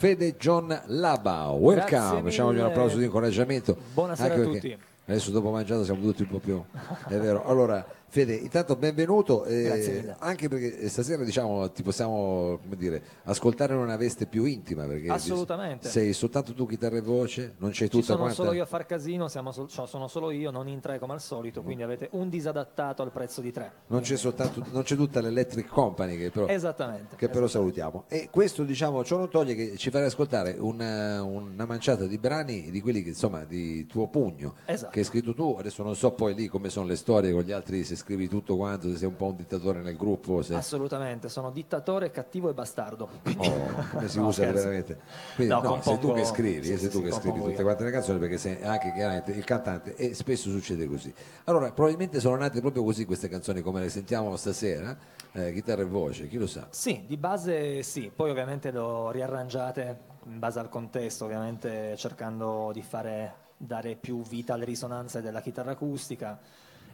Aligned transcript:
Fede 0.00 0.34
John 0.38 0.74
Laba. 0.86 1.50
Welcome, 1.50 2.22
facciamogli 2.22 2.56
un 2.56 2.64
applauso 2.64 2.96
di 2.96 3.04
incoraggiamento. 3.04 3.76
Buonasera 3.92 4.32
Anche 4.32 4.48
a 4.48 4.50
tutti. 4.50 4.78
Adesso 5.04 5.30
dopo 5.30 5.50
mangiato 5.50 5.84
siamo 5.84 6.00
tutti 6.00 6.22
un 6.22 6.28
po' 6.28 6.38
più... 6.38 6.64
È 7.06 7.18
vero. 7.18 7.44
Allora, 7.44 7.84
Fede, 8.12 8.34
intanto 8.34 8.74
benvenuto. 8.74 9.44
eh. 9.44 10.12
Anche 10.18 10.48
perché 10.48 10.88
stasera 10.88 11.22
diciamo 11.22 11.70
ti 11.70 11.84
possiamo 11.84 12.58
come 12.60 12.74
dire, 12.76 13.00
ascoltare 13.22 13.72
in 13.72 13.78
una 13.78 13.96
veste 13.96 14.26
più 14.26 14.46
intima. 14.46 14.84
Perché 14.84 15.06
Assolutamente. 15.10 15.88
Sei 15.88 16.12
soltanto 16.12 16.52
tu 16.52 16.66
chitarra 16.66 16.96
e 16.96 17.02
voce, 17.02 17.54
non 17.58 17.70
c'è 17.70 17.84
Ci 17.84 17.90
tutta 17.90 18.04
sono 18.06 18.18
quanta... 18.18 18.34
solo 18.34 18.52
io 18.52 18.64
a 18.64 18.66
far 18.66 18.84
casino, 18.84 19.28
siamo 19.28 19.52
sol- 19.52 19.68
cioè, 19.68 19.86
sono 19.86 20.08
solo 20.08 20.32
io, 20.32 20.50
non 20.50 20.66
in 20.66 20.80
tre 20.80 20.98
come 20.98 21.12
al 21.12 21.20
solito, 21.20 21.62
quindi 21.62 21.84
avete 21.84 22.08
un 22.14 22.28
disadattato 22.28 23.02
al 23.02 23.12
prezzo 23.12 23.40
di 23.40 23.52
tre. 23.52 23.70
Non 23.86 24.00
c'è 24.00 24.16
soltanto, 24.16 24.66
non 24.72 24.82
c'è 24.82 24.96
tutta 24.96 25.20
l'Electric 25.20 25.68
Company 25.68 26.18
che 26.18 26.30
però, 26.30 26.48
Esattamente. 26.48 27.14
che 27.14 27.28
però 27.28 27.46
salutiamo. 27.46 28.06
E 28.08 28.26
questo 28.28 28.64
diciamo 28.64 29.04
ciò 29.04 29.18
non 29.18 29.30
toglie 29.30 29.54
che 29.54 29.76
ci 29.76 29.90
farà 29.90 30.06
ascoltare 30.06 30.56
una, 30.58 31.22
una 31.22 31.64
manciata 31.64 32.06
di 32.06 32.18
brani 32.18 32.72
di 32.72 32.80
quelli 32.80 33.04
che 33.04 33.10
insomma 33.10 33.44
di 33.44 33.86
tuo 33.86 34.08
pugno 34.08 34.54
Esatto. 34.66 34.90
che 34.90 34.98
hai 34.98 35.04
scritto 35.04 35.32
tu. 35.32 35.54
Adesso 35.60 35.84
non 35.84 35.94
so 35.94 36.10
poi 36.10 36.34
lì 36.34 36.48
come 36.48 36.70
sono 36.70 36.86
le 36.86 36.96
storie 36.96 37.30
con 37.30 37.42
gli 37.42 37.52
altri, 37.52 37.84
se 37.84 37.98
scrivi 38.00 38.28
tutto 38.28 38.56
quanto, 38.56 38.88
se 38.88 38.96
sei 38.96 39.08
un 39.08 39.16
po' 39.16 39.26
un 39.26 39.36
dittatore 39.36 39.80
nel 39.82 39.96
gruppo, 39.96 40.40
se 40.42 40.54
Assolutamente, 40.54 41.28
sono 41.28 41.50
dittatore, 41.50 42.10
cattivo 42.10 42.48
e 42.48 42.54
bastardo. 42.54 43.08
Oh, 43.36 43.68
come 43.92 44.08
si 44.08 44.18
No, 44.20 44.26
usa 44.28 44.42
scherzo. 44.42 44.58
veramente. 44.62 44.98
Quindi, 45.34 45.52
No, 45.54 45.60
no, 45.60 45.82
sei 45.82 45.98
tu 45.98 46.12
che 46.12 46.24
scrivi, 46.24 46.62
sì, 46.64 46.68
sei 46.70 46.78
sì, 46.78 46.88
tu 46.88 46.98
sì, 46.98 47.02
che 47.04 47.12
scrivi 47.12 47.38
tutte 47.40 47.52
io. 47.52 47.62
quante 47.62 47.84
le 47.84 47.90
canzoni 47.90 48.18
perché 48.18 48.38
sei 48.38 48.62
anche 48.62 48.92
chiaramente 48.92 49.32
il 49.32 49.44
cantante 49.44 49.94
e 49.96 50.14
spesso 50.14 50.50
succede 50.50 50.86
così. 50.86 51.12
Allora, 51.44 51.70
probabilmente 51.72 52.18
sono 52.20 52.36
nate 52.36 52.60
proprio 52.60 52.82
così 52.82 53.04
queste 53.04 53.28
canzoni 53.28 53.60
come 53.60 53.80
le 53.80 53.88
sentiamo 53.90 54.34
stasera, 54.36 54.96
eh, 55.32 55.52
chitarra 55.52 55.82
e 55.82 55.86
voce, 55.86 56.26
chi 56.26 56.38
lo 56.38 56.46
sa. 56.46 56.66
Sì, 56.70 57.04
di 57.06 57.16
base 57.18 57.82
sì, 57.82 58.10
poi 58.14 58.30
ovviamente 58.30 58.70
le 58.70 58.78
ho 58.78 59.10
riarrangiate 59.10 60.00
in 60.24 60.38
base 60.38 60.58
al 60.58 60.68
contesto, 60.68 61.24
ovviamente 61.26 61.96
cercando 61.96 62.70
di 62.72 62.82
fare, 62.82 63.34
dare 63.56 63.94
più 63.96 64.22
vita 64.22 64.54
alle 64.54 64.64
risonanze 64.64 65.20
della 65.20 65.40
chitarra 65.40 65.72
acustica. 65.72 66.38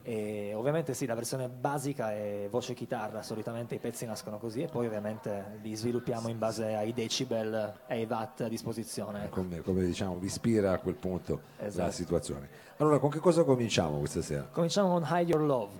E 0.08 0.52
ovviamente 0.54 0.94
sì, 0.94 1.04
la 1.04 1.16
versione 1.16 1.48
basica 1.48 2.12
è 2.12 2.46
voce 2.48 2.74
chitarra, 2.74 3.22
solitamente 3.22 3.74
i 3.74 3.78
pezzi 3.80 4.06
nascono 4.06 4.38
così 4.38 4.62
e 4.62 4.68
poi 4.68 4.86
ovviamente 4.86 5.58
li 5.62 5.74
sviluppiamo 5.74 6.28
in 6.28 6.38
base 6.38 6.74
ai 6.76 6.92
decibel 6.92 7.52
e 7.88 7.94
ai 7.94 8.06
watt 8.08 8.42
a 8.42 8.48
disposizione. 8.48 9.24
ecco. 9.24 9.40
Come, 9.40 9.62
come 9.62 9.84
diciamo, 9.84 10.14
vi 10.16 10.26
ispira 10.26 10.70
a 10.70 10.78
quel 10.78 10.94
punto 10.94 11.40
la 11.58 11.66
Esatto. 11.66 11.90
situazione. 11.90 12.48
Allora, 12.76 13.00
con 13.00 13.10
che 13.10 13.18
cosa 13.18 13.42
cominciamo 13.42 13.98
questa 13.98 14.22
sera? 14.22 14.46
Cominciamo 14.52 14.90
con 14.90 15.02
Hide 15.10 15.32
Your 15.32 15.42
Love. 15.42 15.72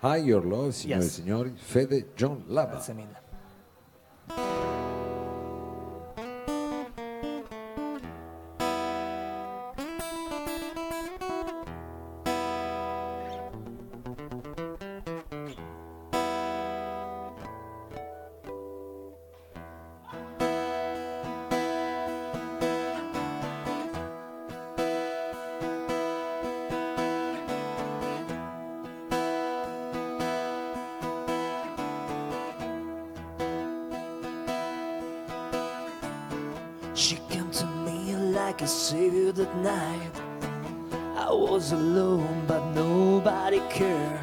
High 0.00 0.24
Your 0.24 0.46
Love, 0.46 0.72
signore 0.72 1.02
Yes. 1.02 1.10
e 1.10 1.14
signori, 1.14 1.52
Fede 1.54 2.12
John 2.14 2.44
Lava. 2.46 2.70
Grazie 2.70 2.94
mille. 2.94 3.24
Like 38.56 38.62
a 38.62 38.66
savior 38.66 39.32
that 39.32 39.54
night. 39.56 40.10
I 41.14 41.30
was 41.30 41.72
alone, 41.72 42.44
but 42.48 42.64
nobody 42.72 43.60
cared. 43.68 44.18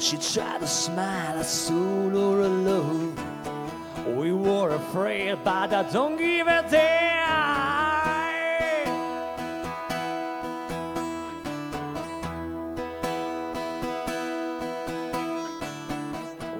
She 0.00 0.16
tried 0.16 0.58
to 0.58 0.66
smile, 0.66 1.38
I 1.38 1.42
stole 1.42 2.10
her 2.10 2.48
love. 2.48 4.16
We 4.16 4.32
were 4.32 4.70
afraid, 4.70 5.38
but 5.44 5.72
I 5.72 5.84
don't 5.92 6.16
give 6.16 6.48
a 6.48 6.66
damn. 6.68 7.28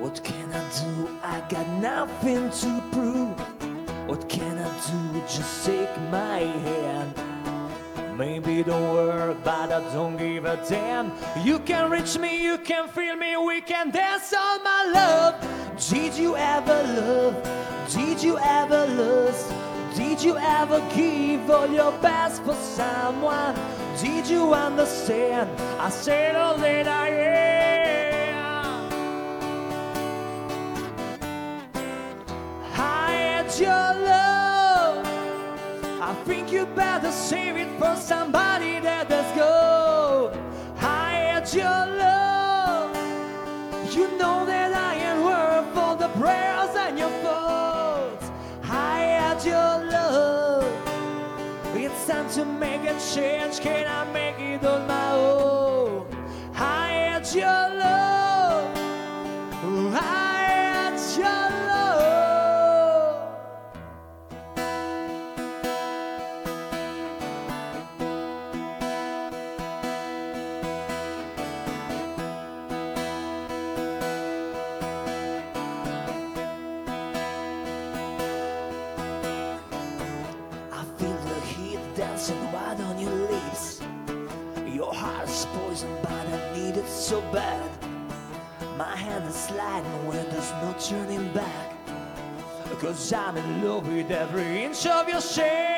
What 0.01 0.23
can 0.23 0.53
I 0.53 0.63
do? 0.79 1.09
I 1.25 1.41
got 1.49 1.69
nothing 1.81 2.51
to 2.51 2.83
prove. 2.93 3.58
Can 4.89 5.23
Just 5.29 5.67
take 5.67 5.95
my 6.11 6.39
hand. 6.39 7.13
Maybe 8.17 8.63
don't 8.63 8.95
work, 8.95 9.37
but 9.45 9.71
I 9.71 9.81
don't 9.93 10.17
give 10.17 10.47
a 10.47 10.57
damn. 10.67 11.13
You 11.45 11.59
can 11.59 11.91
reach 11.91 12.17
me, 12.17 12.43
you 12.43 12.57
can 12.57 12.89
feel 12.89 13.15
me, 13.17 13.37
we 13.37 13.61
can 13.61 13.91
dance 13.91 14.33
on 14.33 14.65
my 14.65 14.91
love. 14.95 15.35
Did 15.91 16.15
you 16.15 16.37
ever 16.37 16.83
love? 17.01 17.35
Did 17.93 18.23
you 18.23 18.39
ever 18.39 18.87
lust? 18.87 19.53
Did 19.95 20.23
you 20.23 20.39
ever 20.39 20.81
give 20.95 21.51
all 21.51 21.69
your 21.69 21.93
best 22.01 22.43
for 22.43 22.55
someone? 22.55 23.55
Did 24.01 24.27
you 24.27 24.55
understand? 24.55 25.51
I 25.79 25.91
said 25.91 26.35
all 26.35 26.57
that 26.57 26.89
I 26.89 27.09
am. 27.09 28.39
I 32.73 33.11
had 33.13 33.61
love. 33.61 33.88
I 36.09 36.15
think 36.25 36.51
you 36.51 36.65
better 36.65 37.13
save 37.13 37.57
it 37.57 37.69
for 37.79 37.95
somebody 37.95 38.81
that 38.81 39.11
does 39.11 39.31
go. 39.37 40.33
I 40.81 41.11
had 41.13 41.53
your 41.53 41.85
love. 42.03 42.97
You 43.95 44.17
know 44.17 44.47
that 44.47 44.73
I 44.73 44.95
am 44.95 45.23
worth 45.23 45.77
all 45.77 45.97
the 45.97 46.09
prayers 46.19 46.75
and 46.77 46.99
your 46.99 47.11
thoughts. 47.23 48.31
I 48.65 49.01
had 49.01 49.45
your 49.45 49.85
love. 49.93 50.65
It's 51.77 52.07
time 52.07 52.31
to 52.31 52.45
make 52.47 52.85
a 52.85 52.99
change. 53.13 53.61
Can 53.61 53.87
I 53.87 54.11
make 54.11 54.39
it 54.41 54.65
on 54.65 54.87
my 54.87 54.98
dancing 82.19 82.53
right 82.53 82.81
on 82.81 82.99
your 82.99 83.15
lips. 83.31 83.81
Your 84.67 84.93
heart 84.93 85.29
is 85.29 85.47
poisoned, 85.53 86.03
but 86.03 86.11
I 86.11 86.53
need 86.57 86.77
it 86.77 86.89
so 86.89 87.21
bad. 87.33 87.71
My 88.77 88.97
hand 88.97 89.25
is 89.29 89.37
sliding 89.37 90.07
where 90.09 90.25
there's 90.25 90.51
no 90.63 90.75
turning 90.81 91.33
back. 91.33 91.77
Cause 92.81 93.13
I'm 93.13 93.37
in 93.37 93.65
love 93.65 93.87
with 93.87 94.11
every 94.11 94.65
inch 94.65 94.85
of 94.87 95.09
your 95.09 95.21
shape. 95.21 95.78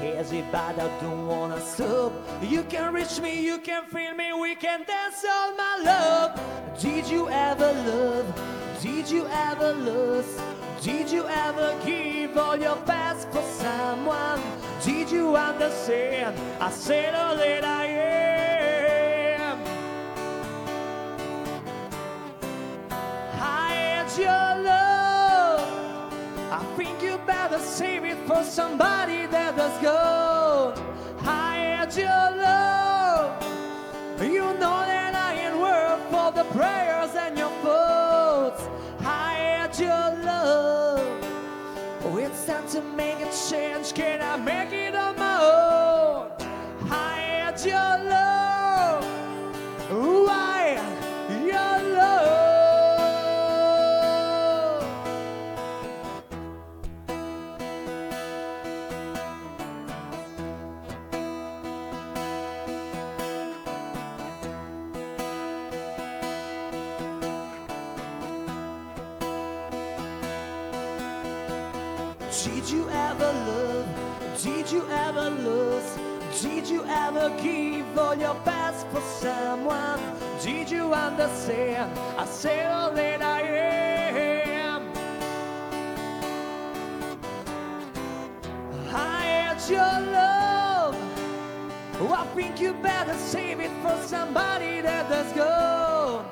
Hazy, 0.00 0.44
but 0.52 0.78
I 0.78 0.88
don't 1.00 1.26
wanna 1.26 1.60
stop. 1.60 2.12
You 2.42 2.62
can 2.64 2.92
reach 2.92 3.20
me, 3.20 3.44
you 3.44 3.58
can 3.58 3.84
feel 3.86 4.14
me, 4.14 4.32
we 4.32 4.54
can 4.54 4.84
dance 4.84 5.24
all 5.24 5.56
my 5.56 5.80
love. 5.82 6.40
Did 6.80 7.08
you 7.08 7.28
ever 7.28 7.72
love? 7.72 8.26
Did 8.82 9.10
you 9.10 9.26
ever 9.26 9.72
lust? 9.74 10.40
Did 10.82 11.10
you 11.10 11.24
ever 11.26 11.74
give 11.84 12.36
all 12.36 12.56
your 12.56 12.76
best 12.86 13.28
for 13.30 13.42
someone? 13.42 14.40
Did 14.84 15.10
you 15.10 15.34
understand? 15.34 16.38
I 16.60 16.70
said 16.70 17.14
all 17.14 17.36
that 17.36 17.64
I 17.64 17.86
am. 17.86 18.15
Save 27.76 28.04
it 28.04 28.16
for 28.26 28.42
somebody 28.42 29.26
that 29.26 29.54
does 29.54 29.76
go. 29.82 30.72
I 31.20 31.56
had 31.58 31.94
your 31.94 32.26
love. 32.42 33.42
You 34.18 34.46
know 34.62 34.78
that 34.92 35.14
I 35.14 35.34
ain't 35.34 35.58
worth 35.58 36.14
all 36.14 36.32
the 36.32 36.44
prayers 36.56 37.14
and 37.14 37.36
your 37.36 37.50
thoughts. 37.62 38.62
I 39.00 39.34
had 39.34 39.78
your 39.78 40.24
love. 40.24 41.06
Oh, 42.04 42.16
it's 42.16 42.46
time 42.46 42.66
to 42.68 42.80
make 42.80 43.20
a 43.20 43.30
change. 43.50 43.92
Can 43.92 44.22
I 44.22 44.36
make 44.38 44.72
it 44.72 44.94
on 44.94 45.15
Did 76.42 76.68
you 76.68 76.84
ever 76.84 77.30
give 77.42 77.98
all 77.98 78.14
your 78.14 78.34
best 78.44 78.86
for 78.88 79.00
someone? 79.00 79.98
Did 80.42 80.70
you 80.70 80.92
understand? 80.92 81.98
I 82.18 82.26
say 82.26 82.66
all 82.66 82.90
that 82.90 83.22
I 83.22 83.40
am. 83.40 84.92
I 88.92 89.24
had 89.24 89.70
your 89.70 90.12
love. 90.12 90.94
Oh, 92.00 92.12
I 92.12 92.26
think 92.34 92.60
you 92.60 92.74
better 92.74 93.14
save 93.14 93.60
it 93.60 93.70
for 93.80 93.96
somebody 94.06 94.82
that 94.82 95.08
does 95.08 95.32
go. 95.32 96.22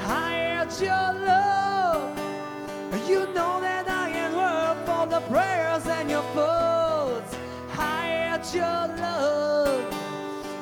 I 0.00 0.32
had 0.32 0.72
your 0.78 1.24
love. 1.24 2.18
You 3.08 3.20
know 3.32 3.62
that 3.62 3.88
I 3.88 4.10
ain't 4.10 4.34
worth 4.34 4.88
all 4.90 5.06
the 5.06 5.20
prayers 5.32 5.86
and 5.86 6.10
your 6.10 6.22
faults. 6.34 6.73
I 8.44 8.54
your 8.54 8.62
love. 8.98 9.86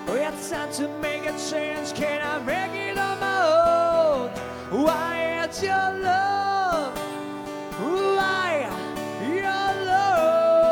Oh, 0.08 0.14
It's 0.14 0.50
time 0.50 0.72
to 0.74 0.88
make 1.00 1.26
a 1.26 1.32
change. 1.50 1.92
Can 1.94 2.20
I 2.22 2.38
make 2.44 2.72
it 2.72 2.96
on 2.98 3.18
my 3.18 3.42
own? 3.42 4.30
Why 4.84 4.92
I 4.92 5.46
had 5.46 5.62
your 5.62 5.90
love. 6.02 6.96
Had 7.78 9.34
your 9.34 9.84
love. 9.86 10.62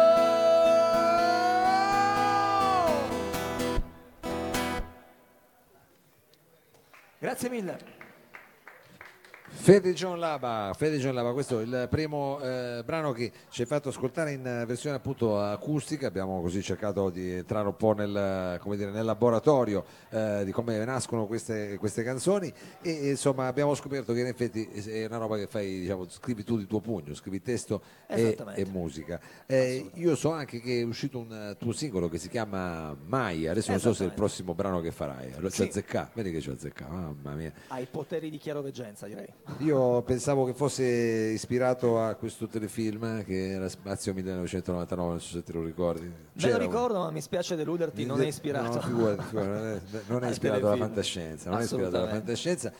Grazie 7.20 7.48
mille. 7.48 7.99
Fede 9.70 9.92
John 9.92 10.18
Laba, 10.18 10.72
Fede 10.76 10.98
John 10.98 11.14
Laba, 11.14 11.32
questo 11.32 11.60
è 11.60 11.62
il 11.62 11.86
primo 11.88 12.40
eh, 12.40 12.82
brano 12.84 13.12
che 13.12 13.30
ci 13.50 13.60
hai 13.60 13.68
fatto 13.68 13.90
ascoltare 13.90 14.32
in 14.32 14.64
versione 14.66 14.96
appunto 14.96 15.40
acustica, 15.40 16.08
abbiamo 16.08 16.40
così 16.40 16.60
cercato 16.60 17.08
di 17.08 17.30
entrare 17.34 17.68
un 17.68 17.76
po' 17.76 17.92
nel, 17.92 18.58
come 18.58 18.76
dire, 18.76 18.90
nel 18.90 19.04
laboratorio 19.04 19.84
eh, 20.08 20.42
di 20.44 20.50
come 20.50 20.84
nascono 20.84 21.26
queste, 21.26 21.76
queste 21.78 22.02
canzoni 22.02 22.52
e, 22.82 23.10
insomma 23.10 23.46
abbiamo 23.46 23.76
scoperto 23.76 24.12
che 24.12 24.18
in 24.18 24.26
effetti 24.26 24.64
è 24.64 25.06
una 25.06 25.18
roba 25.18 25.36
che 25.36 25.46
fai, 25.46 25.78
diciamo, 25.82 26.08
scrivi 26.08 26.42
tu 26.42 26.58
di 26.58 26.66
tuo 26.66 26.80
pugno, 26.80 27.14
scrivi 27.14 27.40
testo 27.40 27.80
e, 28.08 28.36
e 28.56 28.66
musica. 28.66 29.20
Eh, 29.46 29.88
io 29.94 30.16
so 30.16 30.32
anche 30.32 30.60
che 30.60 30.80
è 30.80 30.82
uscito 30.82 31.20
un 31.20 31.32
eh, 31.32 31.56
tuo 31.56 31.70
singolo 31.70 32.08
che 32.08 32.18
si 32.18 32.28
chiama 32.28 32.96
Maya, 33.06 33.52
adesso 33.52 33.70
non 33.70 33.78
so 33.78 33.94
se 33.94 34.02
è 34.02 34.06
il 34.08 34.14
prossimo 34.14 34.52
brano 34.52 34.80
che 34.80 34.90
farai, 34.90 35.30
allora 35.30 35.48
ci 35.48 35.62
Sì. 35.62 35.68
azzecca, 35.68 36.10
vedi 36.12 36.32
che 36.32 36.40
ci 36.40 36.50
azzecca, 36.50 36.88
mamma 36.88 37.34
mia. 37.34 37.52
Hai 37.68 37.86
poteri 37.88 38.30
di 38.30 38.38
chiaroveggenza, 38.38 39.06
direi. 39.06 39.32
Io 39.60 40.00
pensavo 40.02 40.46
che 40.46 40.54
fosse 40.54 40.84
ispirato 40.84 42.00
a 42.00 42.14
questo 42.14 42.46
telefilm 42.46 43.22
che 43.24 43.50
era 43.50 43.68
Spazio 43.68 44.14
1999, 44.14 45.10
non 45.10 45.20
so 45.20 45.36
se 45.36 45.42
te 45.42 45.52
lo 45.52 45.62
ricordi. 45.62 46.06
Me 46.06 46.12
lo 46.32 46.40
C'era 46.40 46.56
un- 46.56 46.62
ricordo, 46.62 46.98
ma 47.00 47.10
mi 47.10 47.20
spiace 47.20 47.56
deluderti, 47.56 48.06
non 48.06 48.22
è 48.22 48.26
ispirato. 48.28 48.76
No, 48.76 48.80
figurati, 48.80 49.34
non 50.06 50.24
è, 50.24 50.30
ispirato 50.30 50.66
alla 50.66 50.76
fantascienza, 50.76 51.50
non 51.50 51.60
è 51.60 51.62
ispirato 51.64 51.96
alla 51.96 52.08
fantascienza. 52.08 52.72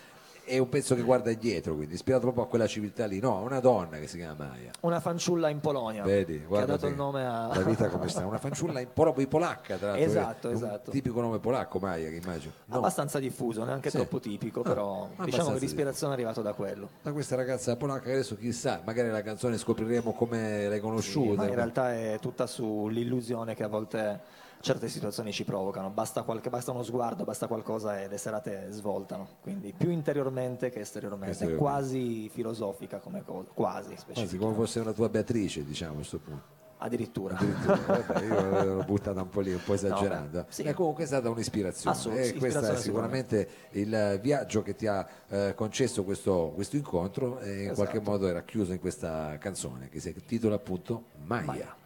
È 0.50 0.58
un 0.58 0.69
pezzo 0.69 0.97
che 0.97 1.02
guarda 1.02 1.32
dietro, 1.32 1.76
quindi 1.76 1.94
ispirato 1.94 2.23
proprio 2.25 2.43
a 2.43 2.47
quella 2.49 2.67
civiltà 2.67 3.06
lì. 3.06 3.20
No, 3.20 3.41
una 3.41 3.61
donna 3.61 3.99
che 3.99 4.08
si 4.08 4.17
chiama 4.17 4.49
Maya. 4.49 4.73
Una 4.81 4.99
fanciulla 4.99 5.49
in 5.49 5.61
Polonia 5.61 6.02
Vedi, 6.02 6.38
che 6.38 6.44
ha 6.44 6.49
guarda 6.49 6.73
dato 6.73 6.87
te, 6.87 6.91
il 6.91 6.97
nome 6.97 7.25
a... 7.25 7.47
La 7.55 7.62
vita 7.62 7.88
come 7.88 8.08
sta. 8.08 8.26
Una 8.26 8.38
fanciulla 8.38 8.81
in 8.81 8.88
proprio 8.93 9.29
polacca, 9.29 9.76
tra 9.76 9.91
l'altro. 9.91 10.05
Esatto, 10.05 10.50
esatto. 10.50 10.91
tipico 10.91 11.20
nome 11.20 11.38
polacco, 11.38 11.79
Maya, 11.79 12.08
che 12.08 12.17
immagino. 12.17 12.52
No, 12.64 12.79
abbastanza 12.79 13.20
diffuso, 13.20 13.62
neanche 13.62 13.91
Sì. 13.91 13.99
troppo 13.99 14.19
tipico, 14.19 14.62
Ah, 14.62 14.64
però 14.64 15.08
diciamo 15.23 15.52
che 15.52 15.61
l'ispirazione 15.61 16.14
è 16.14 16.17
arrivata 16.17 16.43
da 16.43 16.52
quello. 16.52 16.88
da 17.00 17.12
questa 17.12 17.37
ragazza 17.37 17.76
polacca 17.76 18.06
che 18.06 18.12
adesso 18.14 18.37
chissà, 18.37 18.82
magari 18.85 19.08
la 19.08 19.23
canzone 19.23 19.56
scopriremo 19.56 20.12
come 20.14 20.67
l'hai 20.67 20.81
conosciuta. 20.81 21.43
Ma 21.43 21.47
in 21.49 21.55
realtà 21.55 21.94
è 21.94 22.19
tutta 22.20 22.49
sull'illusione 22.49 23.55
che 23.55 23.62
a 23.62 23.69
volte 23.69 24.20
certe 24.61 24.89
situazioni 24.89 25.33
ci 25.33 25.45
provocano. 25.45 25.91
Basta, 25.91 26.23
qualche- 26.23 26.51
basta 26.51 26.71
uno 26.71 26.83
sguardo, 26.83 27.25
basta 27.25 27.47
qualcosa 27.47 28.01
e 28.01 28.09
le 28.09 28.19
serate 28.19 28.67
svoltano. 28.71 29.27
Quindi 29.43 29.73
più 29.77 29.91
interiormente 29.91 30.71
che 30.71 30.81
esteriormente. 30.81 31.45
È 31.53 31.55
quasi 31.57 32.29
filosofica 32.29 32.99
come 32.99 33.23
cosa, 33.25 33.49
quasi 33.55 33.97
Quasi 34.12 34.37
come 34.39 34.55
fosse 34.55 34.81
una 34.81 34.93
tua 34.93 35.09
Beatrice, 35.09 35.65
diciamo 35.65 35.93
a 35.93 35.97
questo 35.97 36.19
punto. 36.19 36.59
Addirittura. 36.83 37.37
Addirittura, 37.37 37.77
vabbè, 38.07 38.25
io 38.25 38.65
l'ho 38.77 38.85
buttata 38.85 39.21
un 39.21 39.29
po' 39.29 39.41
lì, 39.41 39.53
un 39.53 39.61
po' 39.62 39.75
esagerando. 39.75 40.47
sì. 40.49 40.62
E 40.62 40.73
comunque 40.73 41.05
è 41.05 41.07
stata 41.07 41.29
un'ispirazione. 41.29 41.95
Assolut- 41.95 42.19
e 42.19 42.23
questo 42.23 42.45
è 42.45 42.49
ispirazione 42.49 42.79
sicuramente 42.79 43.49
il 43.73 44.19
viaggio 44.23 44.62
che 44.62 44.75
ti 44.75 44.87
ha 44.87 45.07
eh, 45.29 45.53
concesso 45.55 46.05
questo, 46.05 46.53
questo 46.55 46.77
incontro 46.77 47.39
e 47.41 47.51
in 47.53 47.59
Esatto. 47.65 47.75
qualche 47.75 48.01
modo 48.01 48.27
era 48.29 48.43
chiuso 48.45 48.73
in 48.73 48.81
questa 48.81 49.37
canzone 49.39 49.91
che 49.91 50.01
si 50.01 50.09
intitola 50.09 50.55
appunto 50.55 51.05
Maya. 51.25 51.45
Maya. 51.45 51.77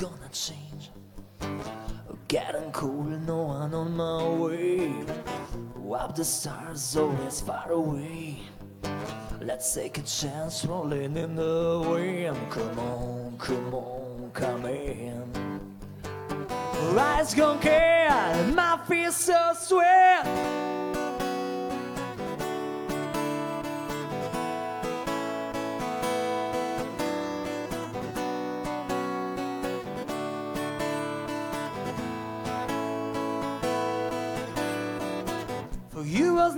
Gonna 0.00 0.28
change. 0.30 0.90
Getting 2.28 2.70
cool, 2.72 3.02
no 3.02 3.42
one 3.42 3.74
on 3.74 3.96
my 3.96 4.28
way. 4.28 4.92
Up 5.92 6.14
the 6.14 6.24
stars, 6.24 6.96
always 6.96 7.40
far 7.40 7.72
away. 7.72 8.38
Let's 9.40 9.74
take 9.74 9.98
a 9.98 10.02
chance, 10.02 10.64
rolling 10.64 11.16
in 11.16 11.34
the 11.34 11.82
wind. 11.84 12.36
Come 12.50 12.78
on, 12.78 13.38
come 13.38 13.74
on, 13.74 14.30
come 14.32 14.66
in. 14.66 15.60
Eyes 16.96 17.34
gone 17.34 17.58
care, 17.58 18.52
my 18.54 18.78
feet 18.86 19.12
so 19.12 19.52
sweat. 19.58 20.77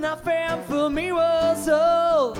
Was 0.00 0.24
nothing, 0.24 0.62
for 0.64 0.90
me 0.90 1.12
was 1.12 1.68
all. 1.68 2.36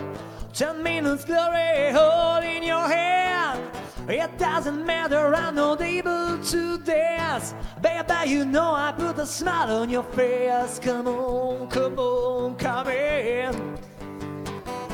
Ten 0.53 0.83
minutes 0.83 1.25
glory, 1.25 1.93
hold 1.93 2.45
in 2.45 2.63
your 2.63 2.89
hand. 2.89 3.61
It 4.09 4.39
doesn't 4.39 4.85
matter, 4.85 5.35
I'm 5.35 5.55
not 5.55 5.81
able 5.81 6.39
to 6.39 6.79
dance. 6.79 7.55
Baby, 7.81 8.31
you 8.31 8.45
know 8.45 8.75
I 8.75 8.93
put 8.93 9.19
a 9.19 9.27
smile 9.27 9.83
on 9.83 9.91
your 9.91 10.03
face. 10.03 10.79
Come 10.79 11.07
on, 11.07 11.69
come 11.69 11.99
on, 11.99 12.57
come 12.57 12.89
in. 12.89 13.79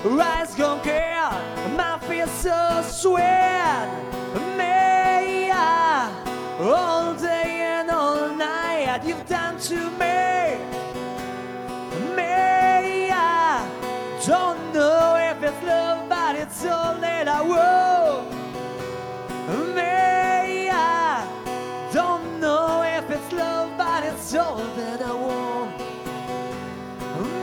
Eyes 0.04 0.54
gone 0.54 0.80
care, 0.82 1.30
my 1.76 1.98
feet 2.06 2.28
so 2.28 2.82
sweat. 2.88 3.88
Me, 4.56 5.48
yeah, 5.48 6.10
all 6.60 7.14
day 7.14 7.60
and 7.60 7.90
all 7.90 8.28
night, 8.34 9.02
you've 9.04 9.26
done 9.28 9.58
to. 9.60 9.90
Me, 9.98 10.45
but 16.46 16.52
it's 16.52 16.64
all 16.64 16.94
that 17.00 17.28
I 17.28 17.42
don't 21.92 22.40
know 22.40 22.82
if 22.82 23.10
it's 23.10 23.32
love, 23.32 23.76
but 23.76 24.04
it's 24.04 24.34
all 24.34 24.56
that 24.56 25.02
I 25.02 25.12
want. 25.12 25.78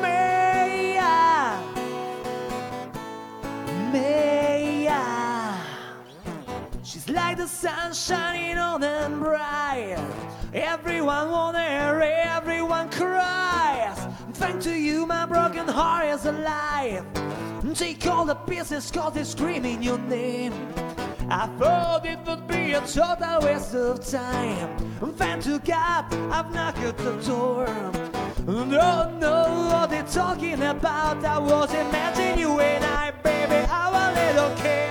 Me, 0.01 0.97
I, 0.99 1.59
me, 3.91 4.87
I. 4.87 5.59
She's 6.83 7.09
like 7.09 7.37
the 7.37 7.47
sun 7.47 7.93
shining 7.93 8.57
on 8.57 8.83
and 8.83 9.19
bright. 9.19 9.97
Everyone 10.53 11.31
want 11.31 11.57
her, 11.57 12.01
everyone 12.01 12.89
cries. 12.91 13.97
Thanks 14.33 14.65
to 14.65 14.73
you, 14.73 15.05
my 15.05 15.25
broken 15.25 15.67
heart 15.67 16.07
is 16.07 16.25
alive. 16.25 17.05
Take 17.73 18.05
all 18.05 18.25
the 18.25 18.35
pieces, 18.35 18.91
cause 18.91 19.13
they're 19.13 19.25
screaming 19.25 19.81
your 19.81 19.97
name. 19.97 20.53
I 21.27 21.47
thought 21.57 22.05
it 22.05 22.19
would 22.27 22.47
be 22.47 22.73
a 22.73 22.81
total 22.81 23.39
waste 23.41 23.73
of 23.73 24.05
time. 24.05 24.77
Thanks 25.15 25.45
to 25.45 25.57
God, 25.57 26.13
I've 26.31 26.53
knocked 26.53 26.77
at 26.79 26.97
the 26.99 27.15
door. 27.25 27.65
Don't 28.45 29.19
know 29.19 29.69
what 29.71 29.89
they're 29.89 30.03
talking 30.03 30.61
about. 30.61 31.25
I 31.25 31.39
was 31.39 31.73
imagining 31.73 32.39
you 32.39 32.59
and 32.59 32.85
I, 32.85 33.11
baby, 33.23 33.65
our 33.69 34.13
little 34.13 34.55
kid. 34.57 34.82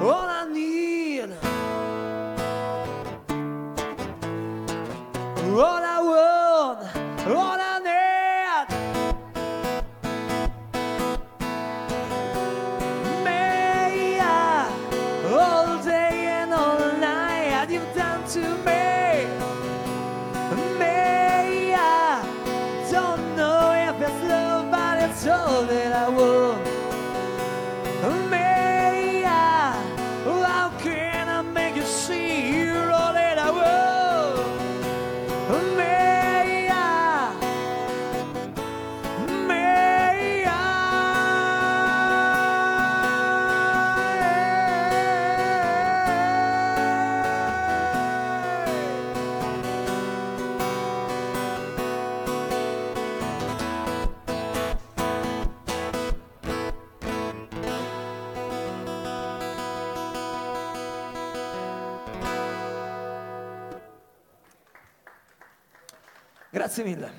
Hola. 0.00 0.33
Grazie 66.64 66.84
mille. 66.84 67.10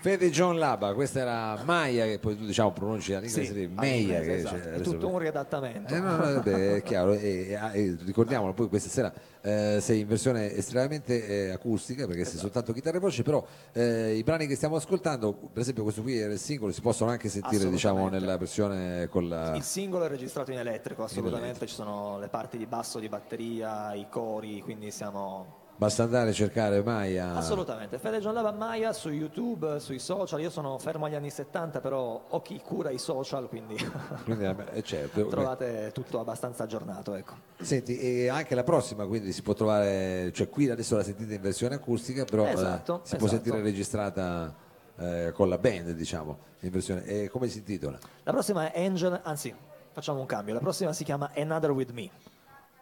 Fede 0.00 0.30
John 0.30 0.60
Laba, 0.60 0.94
questa 0.94 1.18
era 1.18 1.60
Maya 1.64 2.04
che 2.04 2.20
poi 2.20 2.38
tu 2.38 2.44
diciamo 2.46 2.70
pronunci 2.70 3.14
all'inglese 3.14 3.52
di 3.52 3.66
Meia. 3.66 4.20
che 4.20 4.36
esatto. 4.36 4.62
cioè, 4.62 4.72
è 4.74 4.80
tutto 4.80 5.08
un 5.08 5.18
riadattamento. 5.18 5.92
Eh, 5.92 5.98
no, 5.98 6.10
no, 6.12 6.34
vabbè, 6.34 6.76
è 6.76 6.82
chiaro, 6.84 7.14
e, 7.14 7.48
e- 7.48 7.58
e 7.72 7.96
ricordiamolo, 8.04 8.52
poi 8.52 8.68
questa 8.68 8.88
sera 8.88 9.12
eh, 9.40 9.78
sei 9.80 10.02
in 10.02 10.06
versione 10.06 10.54
estremamente 10.54 11.26
eh, 11.26 11.50
acustica 11.50 12.06
perché 12.06 12.24
sei 12.24 12.38
soltanto 12.38 12.72
chitarra 12.72 12.98
e 12.98 13.00
voce, 13.00 13.24
però 13.24 13.44
eh, 13.72 14.14
i 14.14 14.22
brani 14.22 14.46
che 14.46 14.54
stiamo 14.54 14.76
ascoltando, 14.76 15.32
per 15.32 15.62
esempio 15.62 15.82
questo 15.82 16.02
qui 16.02 16.16
era 16.16 16.32
il 16.32 16.38
singolo, 16.38 16.70
si 16.70 16.80
possono 16.80 17.10
anche 17.10 17.28
sentire 17.28 17.68
diciamo 17.68 18.08
nella 18.08 18.38
versione 18.38 19.08
con 19.08 19.28
la... 19.28 19.56
Il 19.56 19.64
singolo 19.64 20.04
è 20.04 20.08
registrato 20.08 20.52
in 20.52 20.58
elettrico, 20.58 21.02
assolutamente, 21.02 21.46
elettrico. 21.46 21.66
ci 21.72 21.74
sono 21.74 22.20
le 22.20 22.28
parti 22.28 22.56
di 22.56 22.66
basso, 22.66 23.00
di 23.00 23.08
batteria, 23.08 23.94
i 23.94 24.06
cori, 24.08 24.60
quindi 24.60 24.92
siamo... 24.92 25.66
Basta 25.78 26.02
andare 26.02 26.30
a 26.30 26.32
cercare 26.32 26.82
Maya. 26.82 27.34
Assolutamente, 27.34 28.00
Fede 28.00 28.18
John 28.18 28.34
Lava 28.34 28.50
Maya 28.50 28.92
su 28.92 29.10
YouTube, 29.10 29.78
sui 29.78 30.00
social, 30.00 30.40
io 30.40 30.50
sono 30.50 30.76
fermo 30.78 31.06
agli 31.06 31.14
anni 31.14 31.30
70, 31.30 31.78
però 31.80 32.24
ho 32.28 32.42
chi 32.42 32.60
cura 32.60 32.90
i 32.90 32.98
social, 32.98 33.48
quindi 33.48 33.76
Quindi, 34.24 34.44
eh, 34.72 34.82
certo. 34.82 35.26
trovate 35.26 35.92
tutto 35.94 36.18
abbastanza 36.18 36.64
aggiornato, 36.64 37.14
ecco. 37.14 37.34
Senti, 37.60 37.96
e 37.96 38.26
anche 38.28 38.56
la 38.56 38.64
prossima 38.64 39.06
quindi 39.06 39.30
si 39.30 39.40
può 39.42 39.54
trovare, 39.54 40.32
cioè 40.32 40.48
qui 40.48 40.68
adesso 40.68 40.96
la 40.96 41.04
sentite 41.04 41.34
in 41.34 41.40
versione 41.40 41.76
acustica, 41.76 42.24
però 42.24 42.44
eh, 42.44 42.50
Esatto, 42.54 43.02
si 43.04 43.14
può 43.14 43.28
esatto. 43.28 43.42
sentire 43.44 43.62
registrata 43.62 44.52
eh, 44.96 45.30
con 45.32 45.48
la 45.48 45.58
band, 45.58 45.92
diciamo, 45.92 46.38
in 46.62 46.70
versione. 46.70 47.04
E 47.04 47.28
come 47.28 47.46
si 47.46 47.58
intitola? 47.58 47.96
La 48.24 48.32
prossima 48.32 48.72
è 48.72 48.84
Angel, 48.84 49.20
anzi, 49.22 49.54
facciamo 49.92 50.18
un 50.18 50.26
cambio, 50.26 50.54
la 50.54 50.60
prossima 50.60 50.92
si 50.92 51.04
chiama 51.04 51.30
Another 51.36 51.70
With 51.70 51.92
Me. 51.92 52.10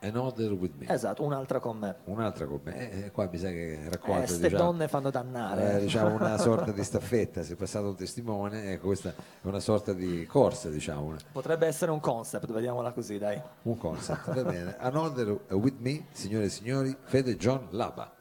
Another 0.00 0.52
with 0.52 0.72
me. 0.76 0.86
Esatto, 0.88 1.22
un'altra 1.24 1.58
con 1.58 1.78
me. 1.78 1.96
Un'altra 2.04 2.46
con 2.46 2.60
me. 2.62 3.04
Eh, 3.06 3.10
qua 3.10 3.28
mi 3.30 3.38
sa 3.38 3.48
che 3.48 3.72
Eh, 3.84 3.88
racconta 3.90 4.26
ste 4.26 4.48
diciamo, 4.48 4.62
donne 4.64 4.88
fanno 4.88 5.10
dannare. 5.10 5.76
eh, 5.76 5.80
diciamo 5.80 6.14
una 6.14 6.36
sorta 6.38 6.70
di 6.70 6.84
staffetta, 6.84 7.42
si 7.42 7.52
è 7.54 7.56
passato 7.56 7.88
un 7.88 7.96
testimone, 7.96 8.72
ecco 8.72 8.86
questa 8.86 9.10
è 9.10 9.14
una 9.42 9.60
sorta 9.60 9.92
di 9.92 10.24
corsa, 10.26 10.68
diciamo, 10.68 11.14
Potrebbe 11.32 11.66
essere 11.66 11.90
un 11.90 12.00
concept, 12.00 12.52
vediamola 12.52 12.92
così, 12.92 13.18
dai. 13.18 13.40
un 13.62 13.76
concept. 13.78 14.32
Va 14.34 14.42
bene. 14.50 14.76
Another 14.78 15.38
with 15.50 15.76
me, 15.78 16.06
signore 16.12 16.44
e 16.44 16.48
signori, 16.50 16.96
Fede 17.04 17.36
John 17.36 17.66
Laba. 17.70 18.12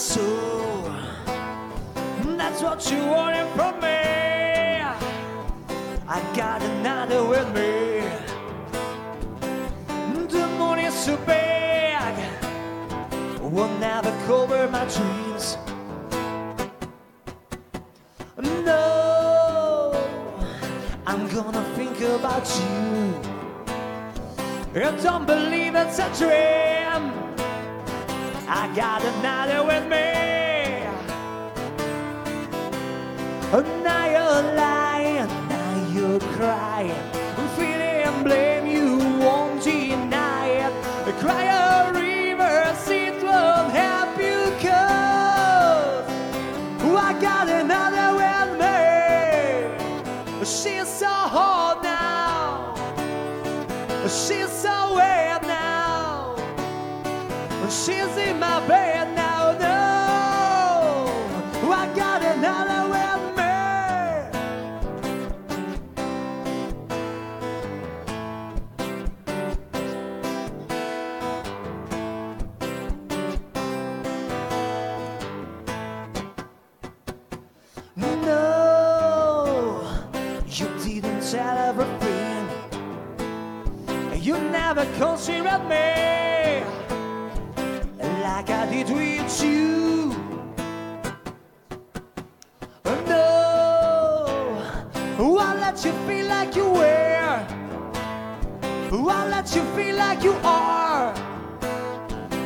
My. 0.00 0.90
That's 2.38 2.62
what 2.62 2.90
you 2.90 3.04
wanted 3.04 3.46
from 3.54 3.80
me. 3.80 4.80
I 6.08 6.20
got 6.34 6.62
another 6.62 7.22
with 7.24 7.48
me. 7.54 8.00
The 10.26 10.46
moon 10.58 10.78
is 10.78 10.94
so 10.94 11.16
big, 11.18 12.14
will 13.42 13.68
never 13.78 14.10
cover 14.26 14.68
my 14.68 14.86
dreams. 14.86 15.58
No, 18.64 20.02
I'm 21.06 21.28
gonna 21.28 21.64
think 21.76 22.00
about 22.00 22.46
you. 22.58 23.20
I 24.82 24.96
don't 25.02 25.26
believe 25.26 25.74
it's 25.74 25.98
a 25.98 26.08
dream. 26.18 27.09
I 28.52 28.66
got 28.74 29.00
another 29.04 29.64
with 29.64 29.86
me. 29.86 29.96
And 33.56 33.84
now 33.84 34.06
you're 34.06 34.56
lying, 34.56 35.28
now 35.48 35.88
you're 35.92 36.18
crying. 36.34 37.09
she's 57.80 58.14
in 58.18 58.38
my 58.38 58.59
did 88.66 88.90
with 88.90 89.42
you. 89.42 90.14
Oh, 92.84 92.98
no, 95.18 95.38
I'll 95.38 95.56
let 95.56 95.84
you 95.84 95.92
feel 96.06 96.26
like 96.26 96.56
you 96.56 96.68
were. 96.68 97.46
I'll 98.92 99.28
let 99.28 99.54
you 99.54 99.62
feel 99.76 99.96
like 99.96 100.22
you 100.22 100.32
are. 100.44 101.14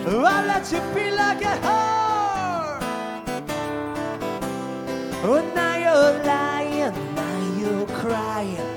I'll 0.06 0.46
let 0.46 0.70
you 0.72 0.80
feel 0.94 1.14
like 1.16 1.42
a 1.42 1.56
heart. 1.66 2.82
Oh, 5.26 5.52
now 5.54 5.76
you're 5.76 6.24
lying, 6.24 6.94
now 7.14 7.58
you're 7.58 7.86
crying. 7.86 8.73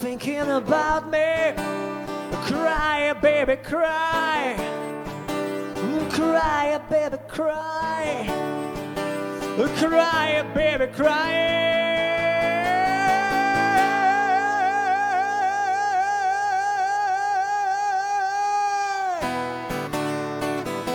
Thinking 0.00 0.50
about 0.50 1.10
me. 1.10 1.52
Cry, 2.48 3.12
baby, 3.20 3.56
cry. 3.56 4.56
Cry, 6.08 6.80
baby, 6.88 7.18
cry. 7.28 8.24
Cry, 9.76 10.42
baby, 10.54 10.86
cry. 10.86 11.60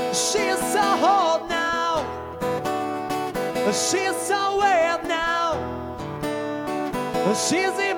She's 0.09 0.59
so 0.73 0.87
hot 1.03 1.47
now. 1.47 1.91
She's 3.71 4.15
so 4.15 4.57
wet 4.57 5.05
now. 5.07 5.75
She's 7.35 7.77
in 7.77 7.94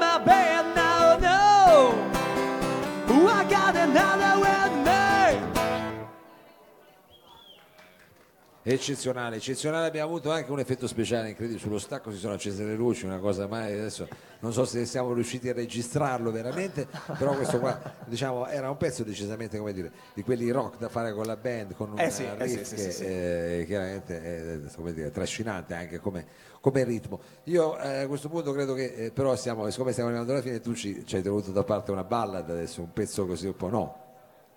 Eccezionale, 8.70 9.38
eccezionale, 9.38 9.88
abbiamo 9.88 10.10
avuto 10.10 10.30
anche 10.30 10.52
un 10.52 10.60
effetto 10.60 10.88
speciale 10.88 11.30
incredibile, 11.30 11.58
sullo 11.58 11.80
stacco 11.80 12.12
si 12.12 12.18
sono 12.18 12.34
accese 12.34 12.66
le 12.66 12.76
luci, 12.76 13.06
una 13.06 13.20
cosa 13.20 13.48
mai, 13.48 13.72
adesso 13.72 14.06
non 14.42 14.52
so 14.52 14.66
se 14.66 14.86
siamo 14.86 15.14
riusciti 15.14 15.48
a 15.48 15.54
registrarlo 15.54 16.32
veramente, 16.32 16.86
però 17.18 17.34
questo 17.34 17.60
qua 17.60 17.80
diciamo 18.06 18.46
era 18.48 18.70
un 18.70 18.76
pezzo 18.76 19.06
decisamente 19.06 19.58
come 19.58 19.72
dire, 19.72 19.90
di 20.14 20.22
quelli 20.22 20.52
rock 20.52 20.80
da 20.80 20.90
fare 20.90 21.14
con 21.14 21.26
la 21.26 21.38
band, 21.38 21.76
con 21.76 21.92
un 21.92 22.00
Eh 22.00 22.10
sì, 22.10 22.26
eh 22.26 22.66
sì, 22.66 22.92
sì, 22.92 23.04
che 23.04 23.60
eh, 23.60 23.66
chiaramente 23.66 24.22
è 24.22 24.60
come 24.76 24.92
dire, 24.92 25.12
trascinante 25.12 25.74
anche 25.74 26.00
come, 26.00 26.26
come 26.60 26.84
ritmo. 26.84 27.22
Io 27.46 27.80
eh, 27.80 28.00
a 28.00 28.08
questo 28.08 28.28
punto 28.28 28.52
credo 28.52 28.74
che 28.74 28.94
eh, 28.98 29.12
però 29.12 29.34
siamo, 29.38 29.70
siccome 29.70 29.94
stiamo 29.94 30.10
arrivando 30.10 30.34
alla 30.34 30.42
fine, 30.42 30.60
tu 30.60 30.74
ci, 30.74 31.06
ci 31.06 31.16
hai 31.16 31.22
tenuto 31.22 31.52
da 31.52 31.64
parte 31.64 31.92
una 31.92 32.04
ballad 32.04 32.50
adesso, 32.50 32.82
un 32.82 32.92
pezzo 32.92 33.26
così 33.26 33.48
un 33.48 33.56
po' 33.56 33.70
no. 33.70 34.07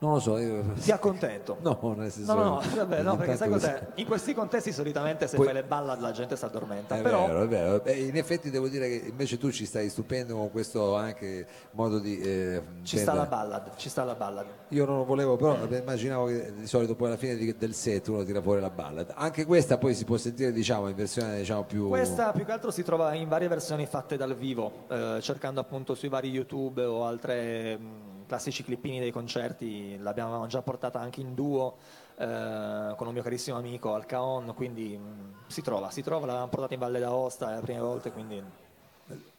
Non 0.03 0.13
lo 0.15 0.19
so, 0.19 0.39
io... 0.39 0.63
Ti 0.81 0.93
accontento. 0.93 1.59
No, 1.71 1.95
nel 1.97 2.11
senso... 2.11 2.33
No, 2.33 2.43
no, 2.43 2.51
no, 2.55 2.61
vabbè, 2.75 3.03
no, 3.03 3.17
perché 3.17 3.37
sai 3.37 3.51
cos'è? 3.51 3.89
In 3.97 4.07
questi 4.07 4.33
contesti 4.33 4.73
solitamente 4.73 5.27
se 5.29 5.37
Poi- 5.37 5.45
fai 5.45 5.55
le 5.55 5.63
ballad 5.63 6.01
la 6.01 6.11
gente 6.13 6.37
si 6.37 6.45
addormenta, 6.45 6.97
È 6.97 7.03
però 7.03 7.27
vero, 7.27 7.43
è 7.43 7.47
vero. 7.49 7.81
Beh, 7.81 7.93
in 7.99 8.17
effetti 8.17 8.49
devo 8.51 8.69
dire 8.69 8.89
che 8.89 9.09
invece 9.09 9.37
tu 9.37 9.51
ci 9.51 9.67
stai 9.67 9.91
stupendo 9.91 10.35
con 10.37 10.51
questo 10.51 10.97
anche 10.97 11.47
modo 11.73 11.99
di... 11.99 12.19
eh, 12.19 12.63
ci 12.83 12.97
sta 12.97 13.13
la 13.13 13.27
ballad, 13.27 13.77
ci 13.77 13.91
sta 13.91 14.05
la 14.05 14.15
ballad. 14.15 14.47
Io 14.69 14.87
non 14.87 14.97
lo 14.99 15.05
volevo, 15.05 15.37
però 15.37 15.57
immaginavo 15.67 16.27
che 16.27 16.55
di 16.55 16.67
solito 16.67 16.95
poi 16.95 17.09
alla 17.09 17.17
fine 17.19 17.37
di- 17.37 17.55
del 17.59 17.75
set 17.75 18.09
uno 18.09 18.23
tira 18.25 18.41
fuori 18.41 18.61
la 18.63 18.71
ballad. 18.71 19.13
Anche 19.15 19.45
questa 19.45 19.77
poi 19.77 19.95
si 19.95 20.05
può 20.07 20.17
sentire 20.17 20.51
diciamo 20.51 20.89
in 20.89 20.95
versione 20.95 21.37
diciamo 21.37 21.65
più... 21.65 21.89
Questa 21.89 22.33
più 22.33 22.47
che 22.47 22.53
altro 22.53 22.71
si 22.71 22.83
trova 22.83 23.13
in 23.13 23.29
varie 23.29 23.49
versioni 23.49 23.85
fatte 23.85 24.17
dal 24.17 24.35
vivo, 24.35 24.87
eh, 24.89 25.19
cercando 25.21 25.61
appunto 25.61 25.95
sui 25.95 26.09
vari 26.09 26.31
YouTube 26.31 26.83
o 26.85 27.05
altre 27.05 27.77
mh, 27.77 28.10
classici 28.31 28.63
clippini 28.63 29.01
dei 29.01 29.11
concerti, 29.11 29.99
l'abbiamo 29.99 30.47
già 30.47 30.63
portata 30.63 31.01
anche 31.01 31.21
in 31.21 31.35
duo 31.35 31.79
eh, 32.17 32.95
con 32.97 33.09
un 33.09 33.13
mio 33.13 33.25
carissimo 33.25 33.57
amico 33.57 33.93
Alcaon, 33.93 34.55
quindi 34.55 34.97
mh, 34.97 35.49
si 35.49 35.63
trova, 35.63 35.91
si 35.91 36.01
trova, 36.01 36.27
l'avevamo 36.27 36.49
portata 36.49 36.75
in 36.75 36.79
Valle 36.79 37.01
d'Aosta 37.01 37.53
le 37.57 37.61
prime 37.61 37.81
volte, 37.81 38.13
quindi 38.13 38.41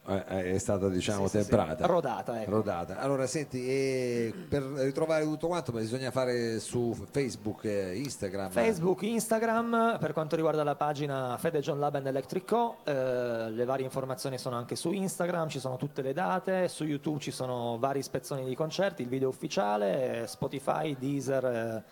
è 0.04 0.58
stata 0.58 0.88
diciamo 0.88 1.28
Sì, 1.28 1.38
sì, 1.38 1.44
sì. 1.44 1.48
temprata. 1.48 1.86
Rodata, 1.86 2.42
ecco. 2.42 2.50
Rodata. 2.50 2.98
Allora 2.98 3.26
senti, 3.26 4.34
per 4.48 4.62
ritrovare 4.62 5.24
tutto 5.24 5.46
quanto 5.46 5.70
bisogna 5.72 6.10
fare 6.10 6.58
su 6.58 6.92
Facebook, 7.10 7.64
eh, 7.64 7.96
Instagram. 7.96 8.50
Facebook, 8.50 9.02
Instagram, 9.02 9.98
per 10.00 10.12
quanto 10.12 10.34
riguarda 10.34 10.64
la 10.64 10.74
pagina 10.74 11.36
Fede 11.38 11.60
John 11.60 11.78
Lab 11.78 11.94
and 11.94 12.06
Electric 12.06 12.44
Co, 12.44 12.78
eh, 12.84 13.50
le 13.50 13.64
varie 13.64 13.84
informazioni 13.84 14.38
sono 14.38 14.56
anche 14.56 14.74
su 14.74 14.90
Instagram, 14.90 15.48
ci 15.48 15.60
sono 15.60 15.76
tutte 15.76 16.02
le 16.02 16.12
date, 16.12 16.68
su 16.68 16.84
YouTube 16.84 17.20
ci 17.20 17.30
sono 17.30 17.78
vari 17.78 18.02
spezzoni 18.02 18.44
di 18.44 18.56
concerti, 18.56 19.02
il 19.02 19.08
video 19.08 19.28
ufficiale, 19.28 20.22
eh, 20.22 20.26
Spotify, 20.26 20.96
Deezer 20.98 21.44
eh, 21.44 21.84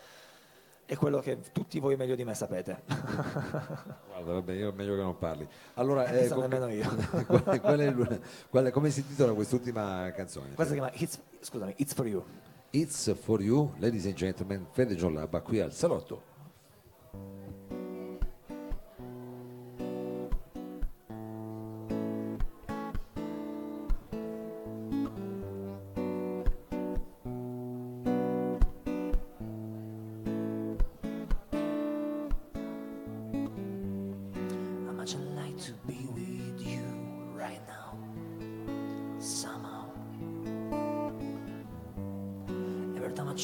e 0.92 0.96
quello 0.96 1.20
che 1.20 1.38
tutti 1.52 1.78
voi 1.78 1.94
meglio 1.94 2.16
di 2.16 2.24
me 2.24 2.34
sapete. 2.34 2.82
Guarda, 4.08 4.32
vabbè, 4.32 4.52
io 4.54 4.70
è 4.70 4.72
meglio 4.72 4.96
che 4.96 5.02
non 5.02 5.16
parli. 5.18 5.46
Allora, 5.74 6.04
Eh, 6.06 6.26
con- 6.28 6.40
nemmeno 6.40 6.68
io. 6.68 6.84
qual- 7.26 7.60
qual 7.60 7.78
è 7.78 7.86
il- 7.86 8.20
qual 8.50 8.64
è- 8.64 8.70
come 8.72 8.90
si 8.90 8.98
intitola 9.00 9.32
quest'ultima 9.32 10.10
canzone? 10.14 10.54
Questa 10.54 10.74
si 10.74 10.80
chiama 10.80 10.90
It's, 10.96 11.20
scusami, 11.40 11.74
It's 11.76 11.94
for 11.94 12.08
You. 12.08 12.24
It's 12.70 13.14
for 13.22 13.40
you, 13.40 13.72
ladies 13.78 14.04
and 14.06 14.14
gentlemen, 14.14 14.66
Fede 14.72 14.96
John 14.96 15.14
Labba 15.14 15.40
qui 15.42 15.60
al 15.60 15.72
salotto. 15.72 16.22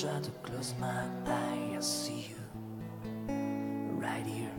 Try 0.00 0.20
to 0.20 0.30
close 0.42 0.74
my 0.78 1.04
eye, 1.26 1.74
I 1.74 1.80
see 1.80 2.28
you 2.28 2.36
right 3.96 4.26
here. 4.26 4.52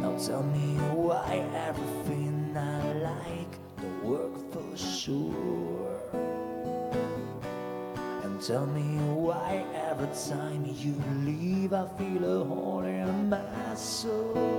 Now 0.00 0.16
tell 0.18 0.42
me 0.42 0.74
why 0.92 1.44
everything 1.54 2.56
I 2.56 2.92
like 2.94 3.54
don't 3.80 4.04
work 4.04 4.34
for 4.52 4.76
sure. 4.76 6.00
And 8.24 8.42
tell 8.42 8.66
me 8.66 8.98
why 9.14 9.64
every 9.74 10.08
time 10.28 10.64
you 10.66 10.96
leave 11.24 11.72
I 11.72 11.86
feel 11.96 12.40
a 12.40 12.44
hole 12.44 12.82
in 12.82 13.30
my 13.30 13.74
soul. 13.76 14.58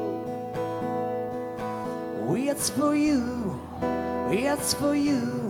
It's 2.31 2.69
for 2.69 2.95
you, 2.95 3.59
it's 4.31 4.73
for 4.73 4.95
you. 4.95 5.48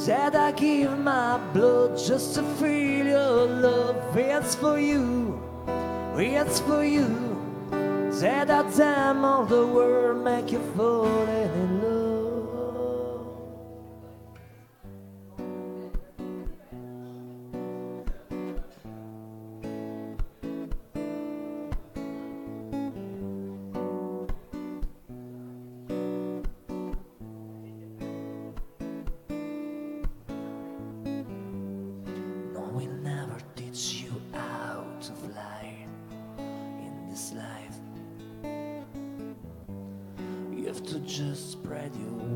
Said 0.00 0.34
I 0.34 0.52
give 0.52 0.98
my 0.98 1.36
blood 1.52 1.98
just 1.98 2.34
to 2.36 2.42
feel 2.54 3.04
your 3.04 3.44
love. 3.44 4.16
It's 4.16 4.54
for 4.54 4.80
you, 4.80 5.38
it's 6.16 6.58
for 6.60 6.82
you. 6.82 7.06
Said 8.10 8.48
that 8.48 8.72
time 8.72 9.26
all 9.26 9.44
the 9.44 9.66
world 9.66 10.24
make 10.24 10.52
you 10.52 10.60
fall 10.74 11.04
in 11.28 11.74
love. 11.74 11.79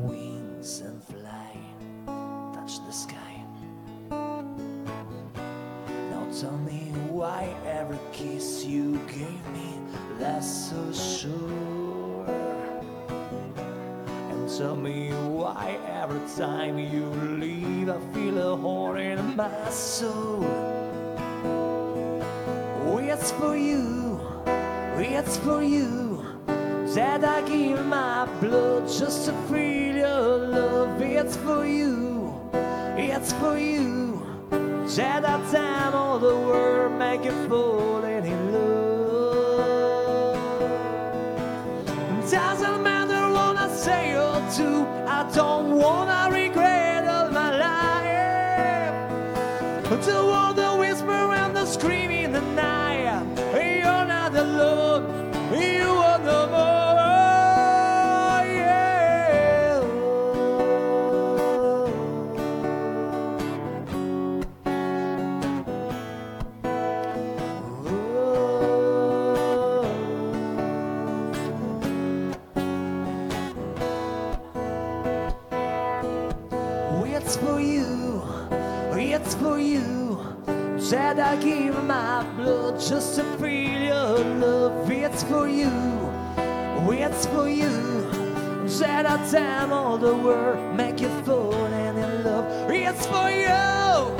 Wings 0.03 0.81
and 0.81 1.03
fly, 1.03 1.57
touch 2.53 2.85
the 2.85 2.91
sky. 2.91 3.43
Now 6.11 6.27
tell 6.39 6.57
me 6.57 6.91
why 7.09 7.55
every 7.65 7.99
kiss 8.11 8.65
you 8.65 8.99
gave 9.07 9.47
me 9.53 9.79
less 10.19 10.69
so 10.69 10.91
sure. 10.93 12.25
And 14.31 14.57
tell 14.57 14.75
me 14.75 15.11
why 15.11 15.77
every 15.87 16.21
time 16.37 16.77
you 16.77 17.05
leave 17.39 17.89
I 17.89 17.99
feel 18.13 18.53
a 18.53 18.55
hole 18.55 18.95
in 18.95 19.35
my 19.35 19.69
soul. 19.69 20.75
It's 23.17 23.31
for 23.31 23.55
you, 23.55 24.19
it's 24.97 25.37
for 25.37 25.63
you 25.63 26.04
that 26.95 27.25
I 27.25 27.41
give 27.41 27.85
my 27.85 28.25
blood 28.39 28.87
just 28.87 29.25
to 29.25 29.33
feel 29.49 29.95
your 29.97 30.37
love. 30.37 31.01
It's 31.01 31.35
for 31.35 31.65
you, 31.65 32.33
it's 32.97 33.33
for 33.33 33.57
you 33.59 34.05
that 34.95 35.25
I 35.25 35.51
time 35.51 35.93
all 35.93 36.19
the 36.19 36.37
world 36.37 36.97
make 36.97 37.25
you 37.25 37.33
falling 37.49 38.25
in 38.25 38.53
love. 38.53 38.75
Doesn't 42.31 42.81
matter 42.81 43.29
what 43.33 43.57
I 43.57 43.67
say 43.75 44.15
or 44.15 44.39
do, 44.55 44.85
I 45.05 45.29
don't 45.33 45.75
wanna 45.75 46.34
just 82.79 83.15
to 83.15 83.23
feel 83.37 83.81
your 83.81 84.19
love. 84.35 84.91
It's 84.91 85.23
for 85.23 85.47
you, 85.47 85.71
it's 86.91 87.25
for 87.27 87.47
you. 87.47 88.67
Said 88.67 89.05
I 89.05 89.17
time 89.31 89.71
all 89.71 89.97
the 89.97 90.13
world 90.13 90.75
make 90.75 90.99
you 90.99 91.09
falling 91.23 91.97
in 91.97 92.23
love. 92.23 92.69
It's 92.69 93.05
for 93.05 93.29
you, 93.29 94.17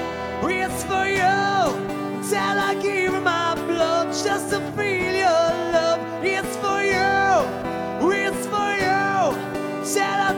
it's 0.50 0.84
for 0.86 1.06
you. 1.06 2.24
Said 2.24 2.58
I 2.58 2.80
give 2.82 3.13
my 3.24 3.56
blood 3.68 4.08
just 4.08 4.50
to 4.52 4.60
feel 4.72 5.13
your 5.13 5.50
love. 5.76 6.00
It's 6.24 6.56
for 6.58 6.82
you, 6.82 8.10
it's 8.12 8.48
for 8.48 8.72
you. 8.86 9.86
Said 9.86 10.20
I 10.20 10.34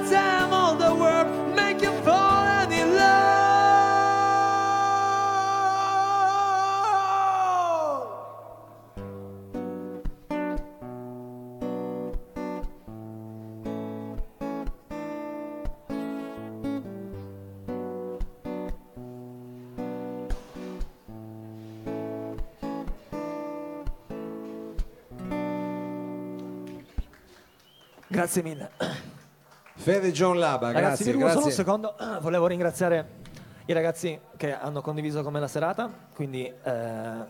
Grazie 28.28 28.44
mille. 28.44 28.70
Fede 29.76 30.12
John 30.12 30.38
Laba, 30.38 30.74
Ragazzi, 30.74 31.06
grazie, 31.06 31.12
rubo 31.14 31.28
solo 31.28 31.38
un 31.38 31.44
grazie. 31.46 31.64
secondo. 31.64 31.96
Volevo 32.20 32.46
ringraziare 32.48 33.10
i 33.68 33.72
ragazzi 33.72 34.20
che 34.36 34.54
hanno 34.54 34.82
condiviso 34.82 35.24
con 35.24 35.32
me 35.32 35.40
la 35.40 35.48
serata, 35.48 35.90
quindi 36.14 36.44
eh, 36.46 37.26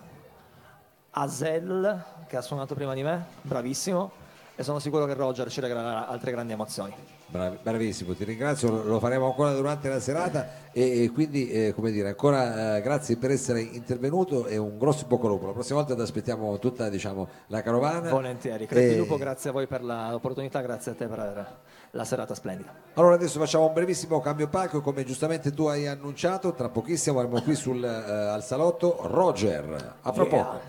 Azel 1.11 2.03
che 2.25 2.35
ha 2.35 2.41
suonato 2.41 2.73
prima 2.73 2.95
di 2.95 3.03
me, 3.03 3.25
bravissimo, 3.43 4.11
e 4.59 4.63
sono 4.63 4.79
sicuro 4.79 5.05
che 5.05 5.13
Roger 5.13 5.49
ci 5.51 5.61
regalerà 5.61 6.07
altre 6.07 6.31
grandi 6.31 6.51
emozioni. 6.53 6.93
Bravi- 7.27 7.59
bravissimo, 7.61 8.13
ti 8.15 8.23
ringrazio, 8.23 8.83
lo- 8.83 8.99
faremo 8.99 9.27
ancora 9.27 9.53
durante 9.53 9.87
la 9.87 9.99
serata 9.99 10.47
e, 10.71 11.03
e 11.03 11.11
quindi 11.11 11.47
eh, 11.49 11.73
come 11.75 11.91
dire, 11.91 12.07
ancora 12.07 12.77
eh, 12.77 12.81
grazie 12.81 13.17
per 13.17 13.29
essere 13.31 13.61
intervenuto 13.61 14.47
e 14.47 14.57
un 14.57 14.79
grosso 14.79 15.05
bocca 15.05 15.25
al 15.25 15.33
lupo. 15.33 15.45
La 15.45 15.51
prossima 15.53 15.77
volta 15.79 15.93
ti 15.93 16.01
aspettiamo 16.01 16.57
tutta 16.57 16.89
diciamo, 16.89 17.27
la 17.47 17.61
carovana. 17.61 18.09
Volentieri. 18.09 18.65
Crepi 18.65 18.93
E- 18.95 18.97
Lupo, 18.97 19.17
grazie 19.17 19.51
a 19.51 19.53
voi 19.53 19.67
per 19.67 19.83
l'opportunità, 19.83 20.59
grazie 20.61 20.91
a 20.93 20.95
te 20.95 21.05
per 21.05 21.57
la 21.91 22.03
serata 22.05 22.33
splendida. 22.33 22.73
Allora 22.95 23.13
adesso 23.15 23.39
facciamo 23.39 23.67
un 23.67 23.73
brevissimo 23.73 24.19
cambio 24.21 24.47
palco, 24.47 24.81
come 24.81 25.03
giustamente 25.03 25.53
tu 25.53 25.65
hai 25.67 25.85
annunciato, 25.85 26.53
tra 26.53 26.69
pochissimo 26.69 27.19
avremo 27.19 27.41
qui 27.43 27.53
sul, 27.55 27.83
eh, 27.83 27.87
al 27.87 28.43
salotto 28.43 28.97
Roger. 29.03 29.95
A 30.01 30.11
fra 30.11 30.23
Yeah. 30.23 30.43
poco. 30.43 30.59